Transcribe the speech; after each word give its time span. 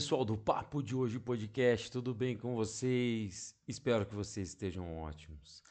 pessoal 0.00 0.24
do 0.24 0.34
Papo 0.34 0.82
de 0.82 0.96
Hoje 0.96 1.18
Podcast, 1.18 1.92
tudo 1.92 2.14
bem 2.14 2.34
com 2.34 2.54
vocês? 2.54 3.54
Espero 3.68 4.06
que 4.06 4.14
vocês 4.14 4.48
estejam 4.48 4.96
ótimos. 4.96 5.62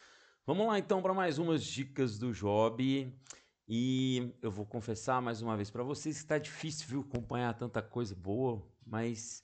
Vamos 0.46 0.68
lá 0.68 0.78
então 0.78 1.02
para 1.02 1.16
mais 1.16 1.40
umas 1.40 1.64
dicas 1.64 2.20
do 2.20 2.32
Job. 2.32 3.12
E 3.68 4.32
eu 4.40 4.52
vou 4.52 4.68
confessar 4.68 5.20
mais 5.20 5.42
uma 5.42 5.58
vez 5.58 5.72
para 5.72 5.82
vocês 5.82 6.18
que 6.18 6.22
está 6.22 6.38
difícil 6.38 6.88
viu, 6.88 7.02
acompanhar 7.02 7.56
tanta 7.56 7.82
coisa 7.82 8.14
boa, 8.14 8.64
mas 8.86 9.44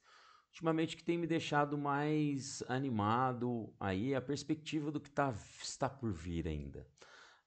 ultimamente 0.49 0.95
que 0.95 1.03
tem 1.03 1.17
me 1.17 1.25
deixado 1.25 1.79
mais 1.79 2.61
animado 2.67 3.73
aí 3.79 4.13
é 4.13 4.17
a 4.17 4.21
perspectiva 4.21 4.91
do 4.91 5.01
que 5.01 5.09
tá, 5.09 5.33
está 5.63 5.89
por 5.89 6.11
vir 6.11 6.47
ainda. 6.47 6.85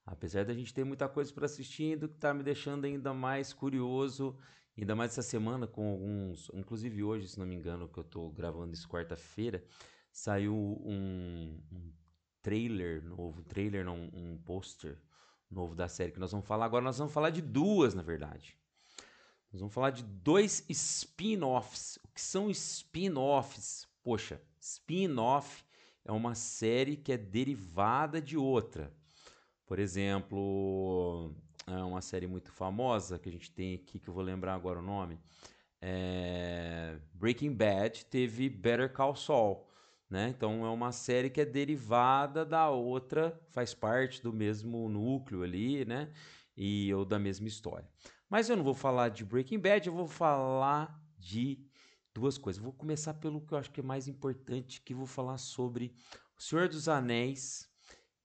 Apesar 0.05 0.43
da 0.43 0.53
gente 0.53 0.73
ter 0.73 0.83
muita 0.83 1.07
coisa 1.07 1.31
para 1.31 1.45
assistir, 1.45 1.97
do 1.97 2.09
que 2.09 2.15
está 2.15 2.33
me 2.33 2.43
deixando 2.43 2.83
ainda 2.83 3.13
mais 3.13 3.53
curioso 3.53 4.37
Ainda 4.79 4.95
mais 4.95 5.11
essa 5.11 5.21
semana 5.21 5.67
com 5.67 5.91
alguns. 5.91 6.49
Inclusive 6.53 7.03
hoje, 7.03 7.27
se 7.27 7.37
não 7.37 7.45
me 7.45 7.55
engano, 7.55 7.89
que 7.89 7.99
eu 7.99 8.03
tô 8.03 8.29
gravando 8.29 8.73
isso 8.73 8.87
quarta-feira, 8.87 9.63
saiu 10.11 10.55
um, 10.55 11.61
um, 11.71 11.91
trailer 12.41 13.03
novo. 13.03 13.43
Trailer, 13.43 13.83
não, 13.83 14.09
um 14.13 14.37
pôster 14.37 14.97
novo 15.51 15.75
da 15.75 15.89
série 15.89 16.13
que 16.13 16.19
nós 16.19 16.31
vamos 16.31 16.47
falar. 16.47 16.65
Agora 16.65 16.83
nós 16.83 16.97
vamos 16.97 17.11
falar 17.11 17.29
de 17.29 17.41
duas, 17.41 17.93
na 17.93 18.01
verdade. 18.01 18.57
Nós 19.51 19.59
vamos 19.59 19.73
falar 19.73 19.89
de 19.89 20.03
dois 20.03 20.63
spin-offs. 20.69 21.97
O 22.03 22.07
que 22.09 22.21
são 22.21 22.49
spin-offs? 22.49 23.85
Poxa, 24.01 24.41
spin-off 24.61 25.65
é 26.05 26.11
uma 26.11 26.35
série 26.35 26.95
que 26.95 27.11
é 27.11 27.17
derivada 27.17 28.21
de 28.21 28.37
outra. 28.37 28.93
Por 29.65 29.77
exemplo, 29.77 31.35
uma 31.77 32.01
série 32.01 32.27
muito 32.27 32.51
famosa 32.51 33.19
que 33.19 33.29
a 33.29 33.31
gente 33.31 33.51
tem 33.51 33.75
aqui, 33.75 33.99
que 33.99 34.09
eu 34.09 34.13
vou 34.13 34.23
lembrar 34.23 34.53
agora 34.53 34.79
o 34.79 34.83
nome. 34.83 35.19
É... 35.81 36.99
Breaking 37.13 37.53
Bad 37.53 38.05
teve 38.05 38.49
Better 38.49 38.91
Call 38.91 39.15
Saul. 39.15 39.67
Né? 40.09 40.29
Então 40.29 40.65
é 40.65 40.69
uma 40.69 40.91
série 40.91 41.29
que 41.29 41.39
é 41.39 41.45
derivada 41.45 42.43
da 42.43 42.67
outra, 42.69 43.39
faz 43.51 43.75
parte 43.75 44.23
do 44.23 44.33
mesmo 44.33 44.89
núcleo 44.89 45.43
ali, 45.43 45.85
né? 45.85 46.11
E 46.57 46.91
ou 46.95 47.05
da 47.05 47.19
mesma 47.19 47.47
história. 47.47 47.87
Mas 48.27 48.49
eu 48.49 48.57
não 48.57 48.63
vou 48.63 48.73
falar 48.73 49.09
de 49.09 49.23
Breaking 49.23 49.59
Bad, 49.59 49.87
eu 49.87 49.93
vou 49.93 50.07
falar 50.07 50.99
de 51.15 51.63
duas 52.11 52.39
coisas. 52.39 52.61
Vou 52.61 52.73
começar 52.73 53.13
pelo 53.13 53.39
que 53.39 53.53
eu 53.53 53.57
acho 53.59 53.71
que 53.71 53.81
é 53.81 53.83
mais 53.83 54.07
importante, 54.07 54.81
que 54.81 54.95
vou 54.95 55.05
falar 55.05 55.37
sobre 55.37 55.93
O 56.35 56.41
Senhor 56.41 56.67
dos 56.67 56.89
Anéis 56.89 57.69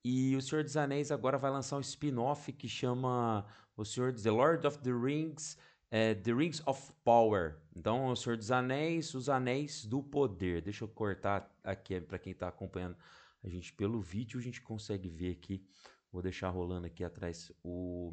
e 0.04 0.36
o 0.36 0.42
Senhor 0.42 0.62
dos 0.62 0.76
Anéis 0.76 1.10
agora 1.10 1.38
vai 1.38 1.50
lançar 1.50 1.78
um 1.78 1.80
spin-off 1.80 2.52
que 2.52 2.68
chama 2.68 3.46
O 3.74 3.84
Senhor 3.86 4.12
The 4.12 4.30
Lord 4.30 4.66
of 4.66 4.78
the 4.80 4.92
Rings, 4.92 5.56
é, 5.90 6.14
The 6.14 6.32
Rings 6.32 6.62
of 6.66 6.92
Power. 7.02 7.56
Então, 7.74 8.08
o 8.08 8.16
Senhor 8.16 8.36
dos 8.36 8.50
Anéis, 8.50 9.14
os 9.14 9.30
Anéis 9.30 9.86
do 9.86 10.02
Poder. 10.02 10.60
Deixa 10.60 10.84
eu 10.84 10.88
cortar 10.88 11.50
aqui 11.64 11.98
para 12.02 12.18
quem 12.18 12.32
está 12.32 12.48
acompanhando 12.48 12.96
a 13.42 13.48
gente 13.48 13.72
pelo 13.72 14.00
vídeo, 14.00 14.38
a 14.38 14.42
gente 14.42 14.60
consegue 14.60 15.08
ver 15.08 15.32
aqui. 15.32 15.64
Vou 16.12 16.20
deixar 16.20 16.50
rolando 16.50 16.86
aqui 16.86 17.02
atrás 17.02 17.50
o, 17.62 18.12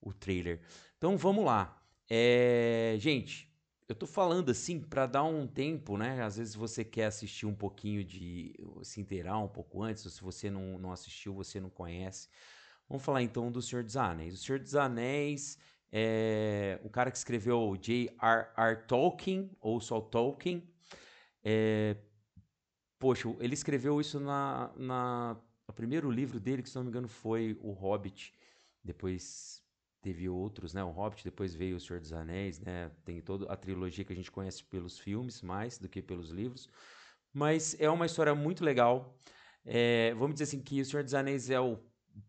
o 0.00 0.14
trailer. 0.14 0.62
Então, 0.96 1.16
vamos 1.18 1.44
lá. 1.44 1.78
É, 2.08 2.96
gente, 2.98 3.47
eu 3.88 3.94
tô 3.94 4.06
falando 4.06 4.50
assim 4.50 4.78
para 4.80 5.06
dar 5.06 5.24
um 5.24 5.46
tempo, 5.46 5.96
né? 5.96 6.22
Às 6.22 6.36
vezes 6.36 6.54
você 6.54 6.84
quer 6.84 7.06
assistir 7.06 7.46
um 7.46 7.54
pouquinho 7.54 8.04
de. 8.04 8.54
se 8.82 9.00
inteirar 9.00 9.38
um 9.38 9.48
pouco 9.48 9.82
antes, 9.82 10.04
ou 10.04 10.10
se 10.10 10.22
você 10.22 10.50
não, 10.50 10.78
não 10.78 10.92
assistiu, 10.92 11.32
você 11.32 11.58
não 11.58 11.70
conhece. 11.70 12.28
Vamos 12.88 13.02
falar 13.02 13.22
então 13.22 13.50
do 13.50 13.62
Senhor 13.62 13.82
dos 13.82 13.96
Anéis. 13.96 14.34
O 14.34 14.36
Senhor 14.36 14.58
dos 14.58 14.74
Anéis 14.74 15.58
é 15.90 16.78
o 16.84 16.90
cara 16.90 17.10
que 17.10 17.16
escreveu 17.16 17.76
J.R.R. 17.80 18.76
Tolkien, 18.86 19.50
ou 19.60 19.80
só 19.80 20.00
Tolkien. 20.00 20.62
É, 21.42 21.96
poxa, 22.98 23.34
ele 23.40 23.54
escreveu 23.54 24.00
isso 24.00 24.20
na, 24.20 24.70
na. 24.76 25.40
O 25.66 25.72
primeiro 25.72 26.10
livro 26.10 26.38
dele, 26.38 26.62
que 26.62 26.68
se 26.68 26.76
não 26.76 26.84
me 26.84 26.90
engano 26.90 27.08
foi 27.08 27.58
O 27.62 27.72
Hobbit. 27.72 28.34
Depois 28.84 29.57
teve 30.00 30.28
outros, 30.28 30.74
né? 30.74 30.82
O 30.82 30.90
Hobbit, 30.90 31.24
depois 31.24 31.54
veio 31.54 31.76
O 31.76 31.80
Senhor 31.80 32.00
dos 32.00 32.12
Anéis, 32.12 32.60
né? 32.60 32.90
Tem 33.04 33.20
toda 33.20 33.50
a 33.52 33.56
trilogia 33.56 34.04
que 34.04 34.12
a 34.12 34.16
gente 34.16 34.30
conhece 34.30 34.64
pelos 34.64 34.98
filmes 34.98 35.42
mais 35.42 35.78
do 35.78 35.88
que 35.88 36.02
pelos 36.02 36.30
livros. 36.30 36.68
Mas 37.32 37.78
é 37.78 37.88
uma 37.90 38.06
história 38.06 38.34
muito 38.34 38.64
legal. 38.64 39.18
É, 39.64 40.14
vamos 40.14 40.34
dizer 40.34 40.44
assim 40.44 40.62
que 40.62 40.80
O 40.80 40.84
Senhor 40.84 41.02
dos 41.02 41.14
Anéis 41.14 41.50
é 41.50 41.60
o 41.60 41.78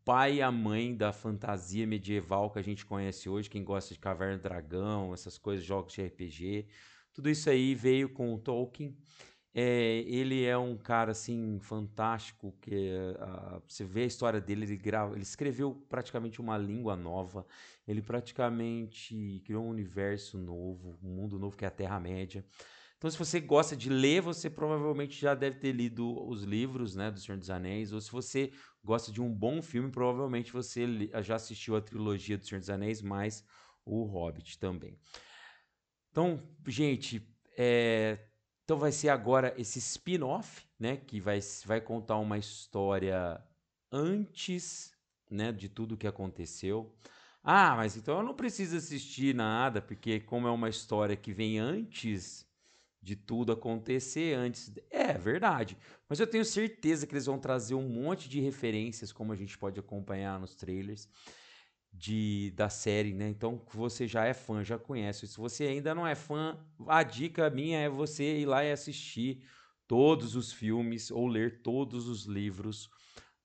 pai 0.03 0.35
e 0.35 0.41
a 0.41 0.51
mãe 0.51 0.95
da 0.95 1.11
fantasia 1.11 1.85
medieval 1.87 2.51
que 2.51 2.59
a 2.59 2.63
gente 2.63 2.85
conhece 2.85 3.29
hoje. 3.29 3.49
Quem 3.49 3.63
gosta 3.63 3.93
de 3.93 3.99
Caverna 3.99 4.37
do 4.37 4.43
Dragão, 4.43 5.13
essas 5.13 5.37
coisas, 5.37 5.65
jogos 5.65 5.93
de 5.93 6.01
RPG. 6.01 6.67
Tudo 7.13 7.29
isso 7.29 7.49
aí 7.49 7.73
veio 7.75 8.09
com 8.09 8.33
o 8.33 8.39
Tolkien. 8.39 8.97
É, 9.51 10.03
ele 10.05 10.45
é 10.45 10.55
um 10.55 10.77
cara 10.77 11.11
assim 11.11 11.59
fantástico 11.59 12.55
que 12.61 12.91
uh, 13.15 13.61
você 13.67 13.83
vê 13.83 14.03
a 14.03 14.05
história 14.05 14.39
dele 14.39 14.63
ele 14.63 14.77
grava 14.77 15.15
ele 15.15 15.23
escreveu 15.23 15.73
praticamente 15.89 16.39
uma 16.39 16.55
língua 16.55 16.95
nova 16.95 17.43
ele 17.87 17.99
praticamente 17.99 19.41
criou 19.43 19.65
um 19.65 19.69
universo 19.69 20.37
novo 20.37 20.99
um 21.01 21.09
mundo 21.09 21.39
novo 21.39 21.57
que 21.57 21.65
é 21.65 21.67
a 21.67 21.71
Terra 21.71 21.99
Média 21.99 22.45
então 22.95 23.09
se 23.09 23.17
você 23.17 23.39
gosta 23.39 23.75
de 23.75 23.89
ler 23.89 24.21
você 24.21 24.51
provavelmente 24.51 25.19
já 25.19 25.33
deve 25.33 25.57
ter 25.57 25.71
lido 25.71 26.23
os 26.27 26.43
livros 26.43 26.95
né 26.95 27.09
do 27.09 27.19
Senhor 27.19 27.39
dos 27.39 27.49
Anéis 27.49 27.91
ou 27.91 27.99
se 27.99 28.11
você 28.11 28.51
gosta 28.83 29.11
de 29.11 29.19
um 29.19 29.33
bom 29.33 29.63
filme 29.63 29.89
provavelmente 29.89 30.53
você 30.53 30.85
já 31.23 31.37
assistiu 31.37 31.75
a 31.75 31.81
trilogia 31.81 32.37
do 32.37 32.45
Senhor 32.45 32.59
dos 32.59 32.69
Anéis 32.69 33.01
mais 33.01 33.43
o 33.83 34.03
Hobbit 34.03 34.59
também. 34.59 34.99
Então 36.11 36.39
gente 36.67 37.27
é, 37.57 38.28
então 38.69 38.77
vai 38.77 38.91
ser 38.91 39.09
agora 39.09 39.51
esse 39.57 39.79
spin-off, 39.79 40.63
né, 40.79 40.95
que 40.95 41.19
vai, 41.19 41.39
vai 41.65 41.81
contar 41.81 42.17
uma 42.17 42.37
história 42.37 43.43
antes, 43.91 44.93
né, 45.27 45.51
de 45.51 45.67
tudo 45.67 45.97
que 45.97 46.05
aconteceu. 46.05 46.93
Ah, 47.43 47.75
mas 47.75 47.97
então 47.97 48.17
eu 48.17 48.23
não 48.23 48.35
preciso 48.35 48.77
assistir 48.77 49.33
nada, 49.33 49.81
porque 49.81 50.19
como 50.19 50.47
é 50.47 50.51
uma 50.51 50.69
história 50.69 51.15
que 51.15 51.33
vem 51.33 51.57
antes 51.57 52.45
de 53.01 53.15
tudo 53.15 53.51
acontecer, 53.51 54.35
antes. 54.35 54.71
É 54.91 55.13
verdade. 55.17 55.75
Mas 56.07 56.19
eu 56.19 56.27
tenho 56.27 56.45
certeza 56.45 57.07
que 57.07 57.13
eles 57.15 57.25
vão 57.25 57.39
trazer 57.39 57.73
um 57.73 57.89
monte 57.89 58.29
de 58.29 58.39
referências, 58.39 59.11
como 59.11 59.33
a 59.33 59.35
gente 59.35 59.57
pode 59.57 59.79
acompanhar 59.79 60.39
nos 60.39 60.53
trailers 60.53 61.09
de 61.91 62.51
da 62.55 62.69
série, 62.69 63.13
né? 63.13 63.29
Então 63.29 63.61
você 63.73 64.07
já 64.07 64.25
é 64.25 64.33
fã, 64.33 64.63
já 64.63 64.77
conhece. 64.77 65.27
Se 65.27 65.37
você 65.37 65.65
ainda 65.65 65.93
não 65.93 66.05
é 66.05 66.15
fã, 66.15 66.57
a 66.87 67.03
dica 67.03 67.49
minha 67.49 67.79
é 67.79 67.89
você 67.89 68.39
ir 68.39 68.45
lá 68.45 68.63
e 68.63 68.71
assistir 68.71 69.43
todos 69.87 70.35
os 70.35 70.53
filmes 70.53 71.09
ou 71.09 71.27
ler 71.27 71.61
todos 71.61 72.07
os 72.07 72.25
livros 72.25 72.89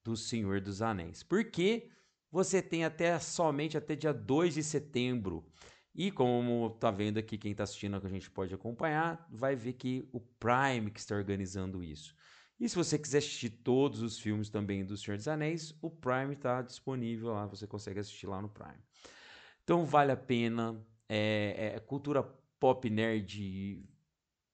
do 0.03 0.15
Senhor 0.15 0.61
dos 0.61 0.81
Anéis. 0.81 1.23
Porque 1.23 1.89
você 2.31 2.61
tem 2.61 2.85
até 2.85 3.17
somente 3.19 3.77
até 3.77 3.95
dia 3.95 4.13
2 4.13 4.53
de 4.53 4.63
setembro. 4.63 5.45
E 5.93 6.11
como 6.11 6.69
tá 6.71 6.91
vendo 6.91 7.17
aqui 7.17 7.37
quem 7.37 7.51
está 7.51 7.63
assistindo 7.63 7.99
que 7.99 8.07
a 8.07 8.09
gente 8.09 8.29
pode 8.29 8.53
acompanhar, 8.53 9.25
vai 9.31 9.55
ver 9.55 9.73
que 9.73 10.07
o 10.11 10.19
Prime 10.19 10.91
que 10.91 10.99
está 10.99 11.15
organizando 11.15 11.81
isso. 11.81 12.13
E 12.59 12.69
se 12.69 12.75
você 12.75 12.97
quiser 12.97 13.17
assistir 13.17 13.49
todos 13.49 14.01
os 14.01 14.17
filmes 14.17 14.49
também 14.49 14.85
do 14.85 14.95
Senhor 14.95 15.17
dos 15.17 15.27
Anéis, 15.27 15.73
o 15.81 15.89
Prime 15.89 16.33
está 16.33 16.61
disponível 16.61 17.33
lá, 17.33 17.45
você 17.45 17.67
consegue 17.67 17.99
assistir 17.99 18.27
lá 18.27 18.41
no 18.41 18.49
Prime. 18.49 18.79
Então 19.63 19.85
vale 19.85 20.11
a 20.11 20.17
pena. 20.17 20.79
É, 21.09 21.73
é, 21.75 21.79
cultura 21.79 22.23
pop 22.59 22.89
nerd 22.89 23.83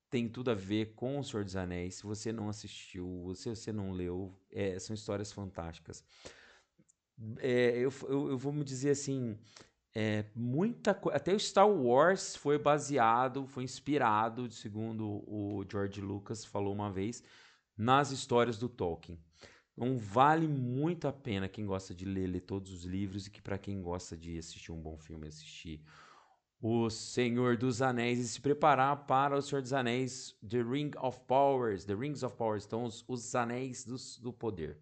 tem 0.09 0.27
tudo 0.27 0.51
a 0.51 0.53
ver 0.55 0.93
com 0.93 1.19
o 1.19 1.23
Senhor 1.23 1.45
dos 1.45 1.55
Anéis. 1.55 1.95
Se 1.95 2.03
você 2.03 2.31
não 2.33 2.49
assistiu, 2.49 3.31
se 3.35 3.49
você 3.49 3.71
não 3.71 3.91
leu, 3.91 4.37
é, 4.51 4.77
são 4.79 4.93
histórias 4.93 5.31
fantásticas. 5.31 6.03
É, 7.39 7.77
eu, 7.77 7.93
eu, 8.09 8.29
eu, 8.31 8.37
vou 8.37 8.51
me 8.51 8.63
dizer 8.63 8.89
assim, 8.89 9.37
é, 9.93 10.25
muita. 10.35 10.91
Até 11.13 11.33
o 11.33 11.39
Star 11.39 11.69
Wars 11.69 12.35
foi 12.35 12.57
baseado, 12.57 13.45
foi 13.45 13.63
inspirado, 13.63 14.51
segundo 14.51 15.23
o 15.27 15.63
George 15.69 16.01
Lucas 16.01 16.43
falou 16.43 16.73
uma 16.73 16.91
vez, 16.91 17.23
nas 17.81 18.11
histórias 18.11 18.59
do 18.59 18.69
Tolkien. 18.69 19.19
Então 19.73 19.97
vale 19.97 20.47
muito 20.47 21.07
a 21.07 21.11
pena 21.11 21.49
quem 21.49 21.65
gosta 21.65 21.95
de 21.95 22.05
ler, 22.05 22.27
ler 22.27 22.41
todos 22.41 22.71
os 22.71 22.85
livros 22.85 23.25
e 23.25 23.31
que 23.31 23.41
para 23.41 23.57
quem 23.57 23.81
gosta 23.81 24.15
de 24.15 24.37
assistir 24.37 24.71
um 24.71 24.79
bom 24.79 24.97
filme, 24.97 25.27
assistir 25.27 25.81
O 26.61 26.91
Senhor 26.91 27.57
dos 27.57 27.81
Anéis 27.81 28.19
e 28.19 28.27
se 28.27 28.39
preparar 28.39 29.07
para 29.07 29.35
O 29.35 29.41
Senhor 29.41 29.63
dos 29.63 29.73
Anéis, 29.73 30.37
The 30.47 30.61
Ring 30.61 30.91
of 31.01 31.21
Powers, 31.21 31.83
The 31.83 31.95
Rings 31.95 32.21
of 32.21 32.35
Powers, 32.35 32.65
então 32.65 32.83
os, 32.83 33.03
os 33.07 33.33
Anéis 33.33 33.83
dos, 33.83 34.19
do 34.19 34.31
Poder. 34.31 34.77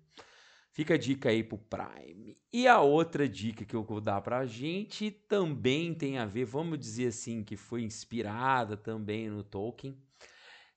Fica 0.73 0.95
a 0.95 0.97
dica 0.97 1.29
aí 1.29 1.41
pro 1.41 1.57
Prime. 1.57 2.37
E 2.51 2.67
a 2.67 2.81
outra 2.81 3.29
dica 3.29 3.63
que 3.63 3.75
eu 3.75 3.83
vou 3.83 4.01
dar 4.01 4.19
pra 4.21 4.45
gente 4.45 5.09
também 5.09 5.93
tem 5.93 6.17
a 6.17 6.25
ver, 6.25 6.43
vamos 6.43 6.77
dizer 6.77 7.07
assim, 7.07 7.45
que 7.45 7.55
foi 7.55 7.81
inspirada 7.81 8.75
também 8.75 9.29
no 9.29 9.41
Tolkien 9.41 9.97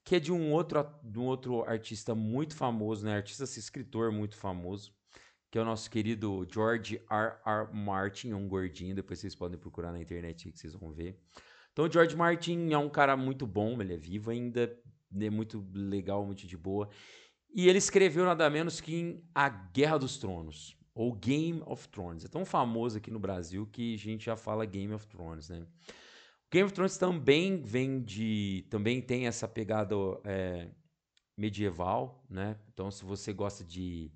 que 0.04 0.16
é 0.16 0.20
de 0.20 0.32
um 0.32 0.52
outro, 0.52 0.84
de 1.02 1.18
um 1.18 1.24
outro 1.24 1.62
artista 1.64 2.14
muito 2.14 2.54
famoso, 2.54 3.04
né? 3.04 3.16
Artista, 3.16 3.44
escritor 3.44 4.10
muito 4.10 4.36
famoso, 4.36 4.92
que 5.50 5.58
é 5.58 5.62
o 5.62 5.64
nosso 5.64 5.90
querido 5.90 6.46
George 6.52 7.00
R. 7.10 7.32
R. 7.44 7.72
Martin, 7.72 8.32
um 8.32 8.48
gordinho, 8.48 8.94
depois 8.94 9.18
vocês 9.18 9.34
podem 9.34 9.58
procurar 9.58 9.92
na 9.92 10.00
internet 10.00 10.50
que 10.50 10.58
vocês 10.58 10.74
vão 10.74 10.92
ver. 10.92 11.20
Então, 11.72 11.86
o 11.86 11.92
George 11.92 12.16
Martin 12.16 12.70
é 12.70 12.78
um 12.78 12.88
cara 12.88 13.16
muito 13.16 13.46
bom, 13.46 13.80
ele 13.80 13.94
é 13.94 13.96
vivo 13.96 14.30
ainda, 14.30 14.76
é 15.18 15.30
muito 15.30 15.66
legal, 15.72 16.24
muito 16.26 16.46
de 16.46 16.56
boa. 16.56 16.88
E 17.54 17.68
ele 17.68 17.78
escreveu 17.78 18.24
nada 18.24 18.48
menos 18.50 18.80
que 18.80 18.94
em 18.94 19.24
A 19.34 19.48
Guerra 19.48 19.98
dos 19.98 20.18
Tronos, 20.18 20.76
ou 20.94 21.12
Game 21.12 21.62
of 21.66 21.88
Thrones. 21.88 22.24
É 22.24 22.28
tão 22.28 22.44
famoso 22.44 22.98
aqui 22.98 23.10
no 23.10 23.18
Brasil 23.18 23.66
que 23.66 23.94
a 23.94 23.98
gente 23.98 24.26
já 24.26 24.36
fala 24.36 24.66
Game 24.66 24.92
of 24.92 25.06
Thrones, 25.06 25.48
né? 25.48 25.66
Game 26.52 26.66
of 26.66 26.74
Thrones 26.74 26.98
também 26.98 27.62
vem 27.62 28.02
de. 28.02 28.66
também 28.68 29.00
tem 29.00 29.26
essa 29.26 29.48
pegada 29.48 29.94
é, 30.22 30.68
medieval, 31.34 32.22
né? 32.28 32.58
Então, 32.70 32.90
se 32.90 33.02
você 33.06 33.32
gosta 33.32 33.64
de, 33.64 34.12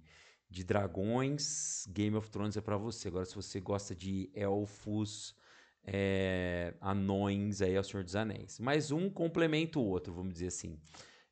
de 0.50 0.62
dragões, 0.62 1.86
Game 1.88 2.14
of 2.14 2.28
Thrones 2.28 2.54
é 2.54 2.60
para 2.60 2.76
você. 2.76 3.08
Agora, 3.08 3.24
se 3.24 3.34
você 3.34 3.58
gosta 3.58 3.94
de 3.94 4.30
elfos, 4.34 5.34
é, 5.82 6.74
anões, 6.78 7.62
aí 7.62 7.72
é 7.72 7.80
o 7.80 7.82
Senhor 7.82 8.04
dos 8.04 8.14
Anéis. 8.14 8.60
Mas 8.60 8.90
um 8.90 9.08
complementa 9.08 9.78
o 9.78 9.86
outro, 9.86 10.12
vamos 10.12 10.34
dizer 10.34 10.48
assim. 10.48 10.78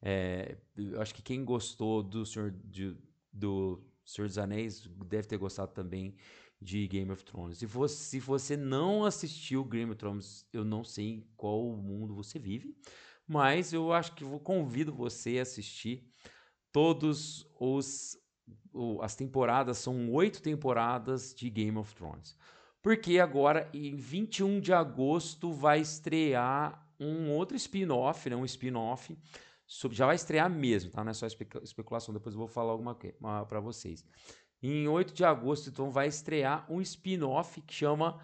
É, 0.00 0.56
eu 0.74 1.02
acho 1.02 1.14
que 1.14 1.20
quem 1.20 1.44
gostou 1.44 2.02
do 2.02 2.24
Senhor, 2.24 2.50
de, 2.64 2.96
do 3.30 3.84
Senhor 4.04 4.28
dos 4.28 4.38
Anéis 4.38 4.86
deve 5.06 5.26
ter 5.26 5.36
gostado 5.36 5.72
também 5.72 6.16
de 6.60 6.86
Game 6.88 7.10
of 7.10 7.24
Thrones. 7.24 7.58
Se 7.58 7.66
você, 7.66 7.94
se 7.94 8.20
você 8.20 8.56
não 8.56 9.04
assistiu 9.04 9.64
Game 9.64 9.90
of 9.90 9.98
Thrones, 9.98 10.46
eu 10.52 10.64
não 10.64 10.84
sei 10.84 11.06
em 11.06 11.28
qual 11.36 11.76
mundo 11.76 12.14
você 12.14 12.38
vive, 12.38 12.74
mas 13.26 13.72
eu 13.72 13.92
acho 13.92 14.14
que 14.14 14.24
eu 14.24 14.38
convido 14.40 14.92
você 14.92 15.38
a 15.38 15.42
assistir 15.42 16.08
todos 16.72 17.46
os 17.58 18.18
as 19.00 19.14
temporadas 19.14 19.78
são 19.78 20.10
oito 20.12 20.42
temporadas 20.42 21.34
de 21.34 21.48
Game 21.48 21.78
of 21.78 21.94
Thrones. 21.94 22.36
Porque 22.82 23.18
agora, 23.18 23.70
em 23.72 23.96
21 23.96 24.60
de 24.60 24.72
agosto, 24.72 25.52
vai 25.52 25.80
estrear 25.80 26.86
um 27.00 27.30
outro 27.30 27.56
spin-off, 27.56 28.28
né? 28.28 28.36
Um 28.36 28.44
spin-off. 28.44 29.16
Já 29.66 30.06
vai 30.06 30.14
estrear 30.14 30.50
mesmo, 30.50 30.90
tá? 30.90 31.02
Não 31.02 31.10
é 31.10 31.14
só 31.14 31.26
especulação. 31.26 32.12
Depois 32.12 32.34
eu 32.34 32.38
vou 32.38 32.48
falar 32.48 32.72
alguma 32.72 32.94
coisa 32.94 33.16
para 33.48 33.60
vocês. 33.60 34.04
Em 34.62 34.88
8 34.88 35.12
de 35.12 35.24
agosto, 35.24 35.68
então, 35.68 35.90
vai 35.90 36.06
estrear 36.06 36.70
um 36.70 36.80
spin-off 36.80 37.60
que 37.60 37.74
chama 37.74 38.18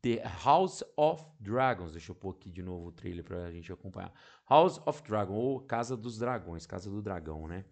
The 0.00 0.22
House 0.44 0.82
of 0.96 1.24
Dragons. 1.40 1.92
Deixa 1.92 2.10
eu 2.10 2.16
pôr 2.16 2.30
aqui 2.30 2.50
de 2.50 2.62
novo 2.62 2.88
o 2.88 2.92
trailer 2.92 3.24
pra 3.24 3.50
gente 3.50 3.72
acompanhar. 3.72 4.12
House 4.48 4.80
of 4.86 5.02
Dragon, 5.02 5.34
ou 5.34 5.60
Casa 5.60 5.96
dos 5.96 6.18
Dragões, 6.18 6.66
Casa 6.66 6.90
do 6.90 7.02
Dragão, 7.02 7.46
né? 7.46 7.64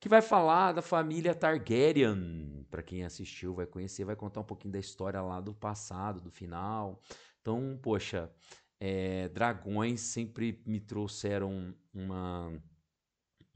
que 0.00 0.08
vai 0.08 0.22
falar 0.22 0.72
da 0.72 0.80
família 0.80 1.34
Targaryen. 1.34 2.66
Para 2.70 2.82
quem 2.82 3.04
assistiu, 3.04 3.54
vai 3.54 3.66
conhecer, 3.66 4.02
vai 4.04 4.16
contar 4.16 4.40
um 4.40 4.44
pouquinho 4.44 4.72
da 4.72 4.78
história 4.78 5.20
lá 5.20 5.40
do 5.40 5.54
passado, 5.54 6.22
do 6.22 6.30
final. 6.30 7.02
Então, 7.42 7.78
poxa, 7.82 8.32
é, 8.80 9.28
dragões 9.28 10.00
sempre 10.00 10.62
me 10.66 10.80
trouxeram 10.80 11.74
uma 11.92 12.50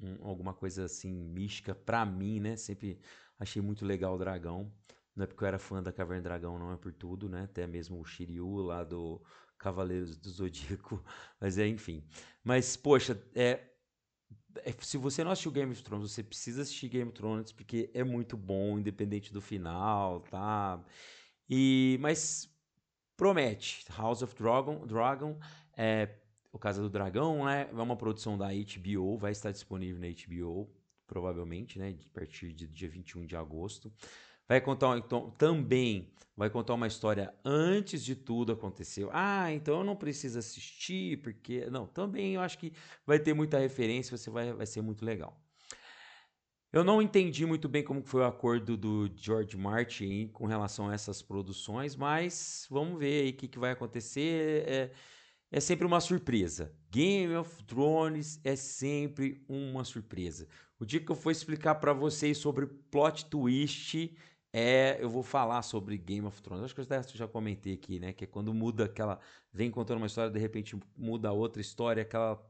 um, 0.00 0.26
alguma 0.26 0.53
coisa 0.53 0.85
assim 0.85 1.12
mística 1.12 1.75
para 1.75 2.05
mim, 2.05 2.41
né? 2.41 2.56
Sempre 2.56 3.00
achei 3.38 3.62
muito 3.62 3.85
legal 3.85 4.15
o 4.15 4.19
dragão. 4.19 4.73
Não 5.17 5.25
é 5.25 5.26
porque 5.26 5.44
eu 5.44 5.49
era 5.49 5.59
fã 5.59 5.82
da 5.82 5.93
Caverna 5.93 6.23
do 6.23 6.25
Dragão, 6.25 6.59
não 6.59 6.73
é 6.73 6.76
por 6.76 6.93
tudo, 6.93 7.29
né? 7.29 7.44
Até 7.44 7.67
mesmo 7.67 8.00
o 8.00 8.05
Shiryu 8.05 8.56
lá 8.56 8.82
do 8.82 9.23
Cavaleiros 9.59 10.17
do 10.17 10.29
Zodíaco, 10.29 11.03
mas 11.41 11.56
é 11.56 11.67
enfim. 11.67 12.05
Mas 12.43 12.76
poxa, 12.76 13.21
é 13.35 13.71
é, 14.62 14.73
se 14.81 14.97
você 14.97 15.25
não 15.25 15.32
assistiu 15.32 15.50
Game 15.50 15.73
of 15.73 15.82
Thrones, 15.82 16.12
você 16.12 16.23
precisa 16.23 16.62
assistir 16.62 16.88
Game 16.88 17.09
of 17.11 17.17
Thrones 17.17 17.53
porque 17.53 17.91
é 17.93 18.05
muito 18.05 18.37
bom, 18.37 18.79
independente 18.79 19.32
do 19.32 19.41
final, 19.41 20.21
tá? 20.23 20.85
E 21.49 21.99
mas 22.00 22.53
promete. 23.16 23.84
House 23.96 24.22
of 24.22 24.34
Dragon, 24.34 24.87
Dragon 24.87 25.38
é 25.76 26.08
o 26.52 26.58
Casa 26.58 26.81
do 26.81 26.88
Dragão, 26.88 27.44
né? 27.44 27.69
É 27.70 27.82
uma 27.82 27.96
produção 27.96 28.38
da 28.38 28.49
HBO, 28.49 29.16
vai 29.19 29.32
estar 29.32 29.50
disponível 29.50 30.00
na 30.00 30.06
HBO, 30.08 30.70
provavelmente, 31.06 31.78
né? 31.78 31.96
A 32.11 32.14
partir 32.14 32.52
de 32.52 32.66
dia 32.69 32.88
21 32.88 33.26
de 33.26 33.37
agosto. 33.37 33.93
Vai 34.49 34.61
contar 34.61 34.96
então, 34.99 35.31
também 35.32 36.12
vai 36.37 36.50
contar 36.50 36.75
uma 36.75 36.87
história 36.87 37.34
antes 37.44 38.05
de 38.05 38.14
tudo 38.14 38.52
aconteceu. 38.52 39.08
Ah, 39.12 39.52
então 39.52 39.78
eu 39.78 39.84
não 39.84 39.96
preciso 39.96 40.38
assistir 40.38 41.20
porque 41.22 41.66
não, 41.70 41.87
também 41.87 42.34
eu 42.34 42.40
acho 42.40 42.58
que 42.58 42.72
vai 43.06 43.19
ter 43.19 43.34
muita 43.34 43.58
referência, 43.58 44.16
você 44.16 44.31
vai 44.31 44.52
vai 44.52 44.66
ser 44.66 44.82
muito 44.82 45.05
legal. 45.05 45.44
Eu 46.75 46.82
não 46.82 47.00
entendi 47.00 47.47
muito 47.47 47.69
bem 47.69 47.85
como 47.85 48.03
foi 48.03 48.23
o 48.23 48.25
acordo 48.25 48.76
do 48.76 49.09
George 49.15 49.56
Martin 49.56 50.26
com 50.32 50.44
relação 50.44 50.88
a 50.88 50.94
essas 50.94 51.23
produções, 51.23 51.94
mas 51.94 52.67
vamos 52.69 52.99
ver 52.99 53.23
aí 53.23 53.31
o 53.31 53.32
que, 53.32 53.47
que 53.47 53.61
vai 53.61 53.71
acontecer. 53.71 54.65
É, 54.69 54.91
é 55.53 55.61
sempre 55.61 55.87
uma 55.87 56.00
surpresa. 56.00 56.75
Game 56.91 57.32
of 57.37 57.62
Thrones 57.62 58.41
é 58.43 58.56
sempre 58.56 59.44
uma 59.49 59.85
surpresa. 59.85 60.49
O 60.76 60.85
dia 60.85 60.99
que 60.99 61.12
eu 61.12 61.15
for 61.15 61.31
explicar 61.31 61.76
para 61.76 61.93
vocês 61.93 62.38
sobre 62.38 62.67
plot 62.67 63.26
twist, 63.26 64.12
é, 64.53 64.99
eu 65.00 65.09
vou 65.09 65.23
falar 65.23 65.62
sobre 65.62 65.97
Game 65.97 66.26
of 66.26 66.43
Thrones. 66.43 66.65
Acho 66.65 66.75
que 66.75 66.81
eu 66.81 66.87
já 67.15 67.29
comentei 67.29 67.75
aqui, 67.75 68.00
né? 68.00 68.12
Que 68.12 68.25
é 68.25 68.26
quando 68.26 68.53
muda 68.53 68.87
aquela. 68.87 69.21
Vem 69.53 69.71
contando 69.71 69.99
uma 69.99 70.09
história, 70.09 70.29
de 70.29 70.41
repente 70.41 70.76
muda 70.97 71.31
outra 71.31 71.62
história, 71.62 72.03
aquela. 72.03 72.44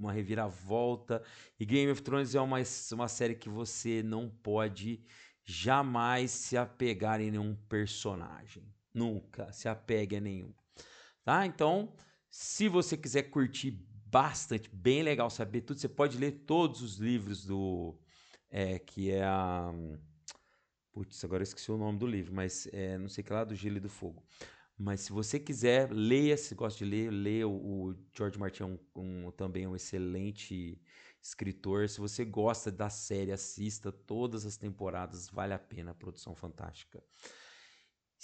Uma 0.00 0.12
reviravolta. 0.12 1.22
E 1.58 1.66
Game 1.66 1.92
of 1.92 2.00
Thrones 2.02 2.34
é 2.34 2.40
uma, 2.40 2.56
uma 2.92 3.08
série 3.08 3.34
que 3.34 3.50
você 3.50 4.02
não 4.02 4.30
pode 4.30 5.04
jamais 5.44 6.30
se 6.30 6.56
apegar 6.56 7.20
em 7.20 7.30
nenhum 7.30 7.54
personagem. 7.68 8.64
Nunca 8.94 9.52
se 9.52 9.68
apegue 9.68 10.16
a 10.16 10.20
nenhum. 10.20 10.54
Tá? 11.22 11.44
Então, 11.44 11.92
se 12.30 12.66
você 12.68 12.96
quiser 12.96 13.24
curtir 13.24 13.72
bastante, 14.06 14.68
bem 14.72 15.02
legal 15.02 15.28
saber 15.28 15.60
tudo, 15.60 15.78
você 15.78 15.88
pode 15.88 16.16
ler 16.16 16.32
todos 16.46 16.80
os 16.82 16.96
livros 16.96 17.44
do. 17.44 17.98
É, 18.48 18.78
que 18.78 19.10
é 19.10 19.22
a. 19.22 19.70
Putz, 20.92 21.22
agora 21.24 21.42
esqueci 21.42 21.70
o 21.70 21.76
nome 21.76 21.98
do 21.98 22.06
livro, 22.06 22.34
mas 22.34 22.66
é, 22.72 22.98
não 22.98 23.08
sei 23.08 23.22
que 23.22 23.32
lá, 23.32 23.44
do 23.44 23.54
Gelo 23.54 23.76
e 23.76 23.80
do 23.80 23.88
Fogo. 23.88 24.24
Mas 24.82 25.02
se 25.02 25.12
você 25.12 25.38
quiser, 25.38 25.92
leia, 25.92 26.38
se 26.38 26.54
gosta 26.54 26.82
de 26.82 26.90
ler, 26.90 27.10
leia. 27.10 27.46
O, 27.46 27.90
o 27.90 27.94
George 28.16 28.38
Martin 28.38 28.62
é 28.62 28.66
um, 28.66 28.78
um, 28.96 29.30
também 29.30 29.66
um 29.66 29.76
excelente 29.76 30.80
escritor. 31.20 31.86
Se 31.86 32.00
você 32.00 32.24
gosta 32.24 32.72
da 32.72 32.88
série, 32.88 33.30
assista 33.30 33.92
todas 33.92 34.46
as 34.46 34.56
temporadas, 34.56 35.28
vale 35.28 35.52
a 35.52 35.58
pena, 35.58 35.94
produção 35.94 36.34
fantástica. 36.34 37.02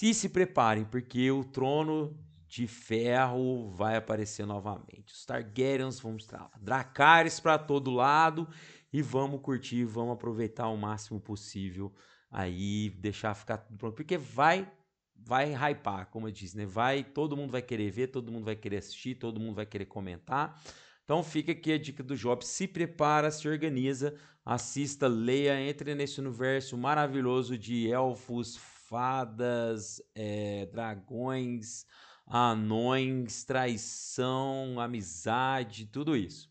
E 0.00 0.14
se 0.14 0.30
preparem, 0.30 0.86
porque 0.86 1.30
o 1.30 1.44
Trono 1.44 2.18
de 2.48 2.66
Ferro 2.66 3.68
vai 3.68 3.96
aparecer 3.96 4.46
novamente. 4.46 5.12
Os 5.12 5.26
Targaryens 5.26 6.00
vão 6.00 6.16
estar 6.16 6.50
Dracarys 6.58 7.38
para 7.38 7.58
todo 7.58 7.90
lado 7.90 8.48
e 8.90 9.02
vamos 9.02 9.42
curtir, 9.42 9.84
vamos 9.84 10.14
aproveitar 10.14 10.68
o 10.68 10.76
máximo 10.78 11.20
possível 11.20 11.92
aí 12.30 12.90
deixar 12.98 13.34
ficar 13.34 13.58
tudo 13.58 13.78
pronto, 13.78 13.94
porque 13.94 14.18
vai 14.18 14.70
vai 15.18 15.52
hypar, 15.54 16.06
como 16.06 16.28
eu 16.28 16.32
disse, 16.32 16.56
né? 16.56 16.66
Vai, 16.66 17.04
todo 17.04 17.36
mundo 17.36 17.50
vai 17.50 17.62
querer 17.62 17.90
ver, 17.90 18.08
todo 18.08 18.30
mundo 18.30 18.44
vai 18.44 18.56
querer 18.56 18.78
assistir, 18.78 19.16
todo 19.16 19.40
mundo 19.40 19.54
vai 19.54 19.66
querer 19.66 19.86
comentar. 19.86 20.60
Então 21.04 21.22
fica 21.22 21.52
aqui 21.52 21.72
a 21.72 21.78
dica 21.78 22.02
do 22.02 22.16
Job, 22.16 22.44
se 22.44 22.66
prepara, 22.66 23.30
se 23.30 23.48
organiza, 23.48 24.16
assista, 24.44 25.06
leia, 25.06 25.60
entre 25.60 25.94
nesse 25.94 26.20
universo 26.20 26.76
maravilhoso 26.76 27.56
de 27.56 27.88
elfos, 27.88 28.56
fadas, 28.56 30.00
é, 30.14 30.66
dragões, 30.66 31.84
anões, 32.26 33.44
traição, 33.44 34.80
amizade, 34.80 35.86
tudo 35.86 36.16
isso. 36.16 36.50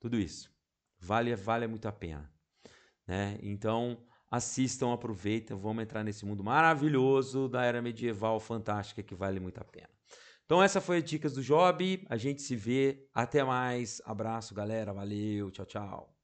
Tudo 0.00 0.18
isso. 0.18 0.50
Vale, 0.98 1.34
vale 1.36 1.66
muito 1.66 1.86
a 1.86 1.92
pena. 1.92 2.30
Né? 3.06 3.38
Então, 3.42 4.02
assistam, 4.32 4.94
aproveitem, 4.94 5.54
vamos 5.54 5.82
entrar 5.82 6.02
nesse 6.02 6.24
mundo 6.24 6.42
maravilhoso 6.42 7.50
da 7.50 7.62
era 7.62 7.82
medieval 7.82 8.40
fantástica 8.40 9.02
que 9.02 9.14
vale 9.14 9.38
muito 9.38 9.58
a 9.58 9.64
pena. 9.64 9.90
Então 10.46 10.62
essa 10.62 10.80
foi 10.80 10.96
a 10.96 11.00
dicas 11.02 11.34
do 11.34 11.42
Job, 11.42 12.02
a 12.08 12.16
gente 12.16 12.40
se 12.40 12.56
vê, 12.56 13.06
até 13.12 13.44
mais, 13.44 14.00
abraço 14.06 14.54
galera, 14.54 14.90
valeu, 14.94 15.50
tchau, 15.50 15.66
tchau. 15.66 16.16